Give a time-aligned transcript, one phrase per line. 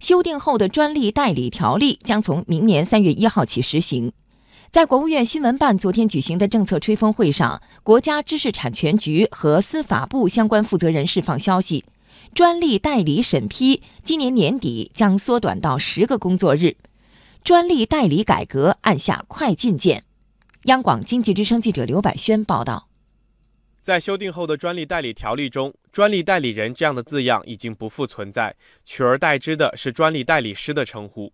[0.00, 4.12] 修订后的专利代理条例将从明年三月一号起实行。
[4.70, 11.84] 在国务院新闻办昨天举行的政策吹风会上，国家知识产权局和司法部相关负责人释放消息，
[12.34, 16.76] 专利代理审批今年年底将缩短到十个工作日，
[17.44, 20.04] 专利代理改革按下快进键。
[20.64, 22.89] 央广经济之声记者刘百轩报道。
[23.82, 28.54] 在修订后的专利代理条例中，“专利代理人”这样的字样已经不复存在，
[28.84, 31.32] 取而代之的是“专利代理师”的称呼。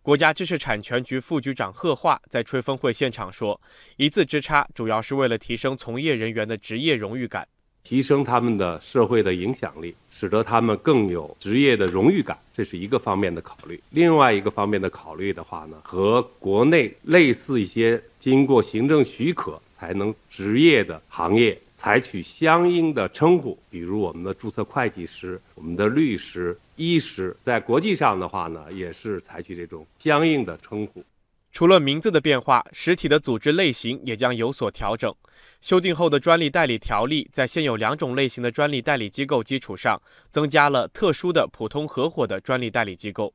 [0.00, 3.60] 国家知识产权局副局长贺化在吹风会现场说
[3.98, 7.46] ：“一字之差，主要是为了提升从业人员的职业荣誉感，
[7.82, 13.82] 提升他们的社会的影响力，使得他们更有职业的荣誉感，这是一个方面的考虑。
[13.90, 31.04] 另外一个方面的考虑的话呢，和国内类似一些经过行政许可才能执业的行业。”采取相应的称呼，比如我们的注册会计师、我们的律师、医师，在国际上的话呢，也是采取这种相应的称呼。
[31.52, 35.14] 除了名字的变化，实体的组织类型也将有所调整。
[35.60, 43.32] 修订后的专利代理条例在现有两种类型的专利代理机构基础上，增加了特殊的普通合伙的专利代理机构。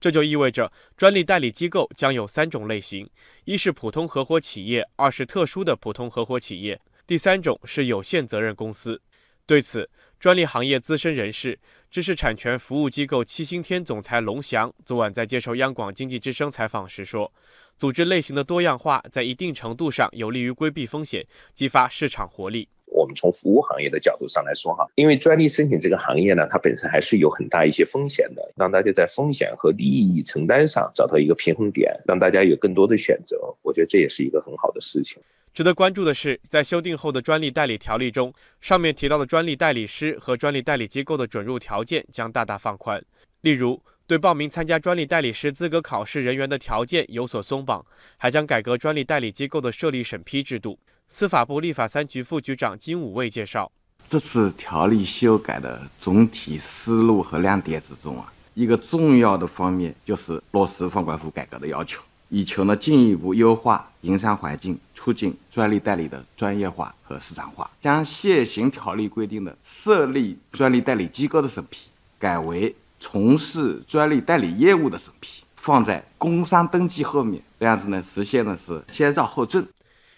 [0.00, 3.08] 这就意味着专利代理机构将有三种类型：
[3.44, 6.80] 一是普通合伙企业，二是特殊的普通合伙企业。
[7.06, 9.02] 第三种是有限责任公司。
[9.46, 11.58] 对此，专利行业资深人士、
[11.90, 17.30] 知识产权服务机构七星天总裁龙翔昨晚在接受央广经济之声采访时说
[17.76, 35.20] ：“组织类型的多样化，在一定程度上有利于规避风险，激发市场活力。”我们从服务行业的角度上来说，哈，因为专利申请这个行业呢，它本身还是有很大一些风险的，让大家在风险和利益承担上找到一个平衡点，让大家有更多的选择，我觉得这也是一个很好的事情。
[35.54, 43.00] 值得关注的是，在修订后的专利代理条例中，上面提到的专利代理师和专利代理机构的准入条件将大大放宽。
[43.42, 50.76] 例如，对报名参加专利代理师资格考试人员的条件有所松绑，还将改革专利代理机构的设立审批制度。
[51.06, 53.70] 司法部立法三局副局长金武卫介绍，
[54.08, 62.02] 这次条例修改的总体思路和亮点之中啊，一个重要的方面就是落实放管服改革的要求。
[62.28, 67.70] 以求呢进一步优化营商环境，促进专利代理的专业化和市场化。
[67.80, 77.42] 将现行条例规定的设立专利代理机构的审批，改为从事专利代理业务的审批，放在工商登记后面。
[77.60, 79.66] 这样子呢，实现的是先照后证。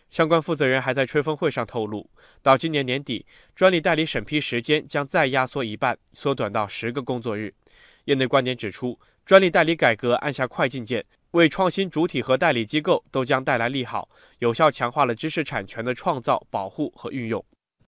[0.08, 2.08] 相关负责人还在吹风会上透露，
[2.40, 7.52] 到今年年底，专利代理审批时间将再压缩一半，缩短到十个工作日。
[8.04, 11.04] 业内观点指出，专利代理改革按下快进键。
[11.36, 14.08] 为创新主体和代理机构都将带来利好，
[14.38, 17.44] 有效强化了知识产权的创造、保护和运用。